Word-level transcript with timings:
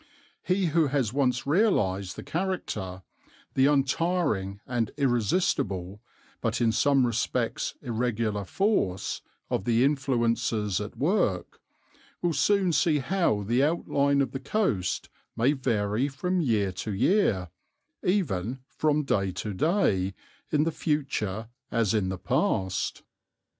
He 0.41 0.65
who 0.73 0.87
has 0.87 1.13
once 1.13 1.45
realized 1.45 2.15
the 2.15 2.23
character, 2.23 3.03
the 3.53 3.67
untiring 3.67 4.59
and 4.65 4.89
irresistible, 4.97 6.01
but 6.41 6.59
in 6.59 6.71
some 6.71 7.05
respects 7.05 7.75
irregular 7.83 8.43
force, 8.43 9.21
of 9.51 9.63
the 9.65 9.83
influences 9.83 10.81
at 10.81 10.97
work, 10.97 11.61
will 12.19 12.33
soon 12.33 12.71
see 12.73 12.97
how 12.97 13.43
the 13.43 13.63
outline 13.63 14.21
of 14.21 14.31
the 14.31 14.39
coast 14.39 15.07
may 15.35 15.51
vary 15.51 16.07
from 16.07 16.41
year 16.41 16.71
to 16.71 16.91
year, 16.91 17.51
even 18.03 18.61
from 18.69 19.03
day 19.03 19.31
to 19.33 19.53
day, 19.53 20.15
in 20.49 20.63
the 20.63 20.71
future 20.71 21.47
as 21.69 21.93
in 21.93 22.09
the 22.09 22.17
past. 22.17 23.03